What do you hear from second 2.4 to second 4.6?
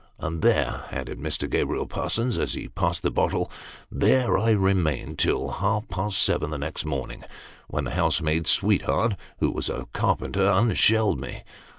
he passed the bottle," there I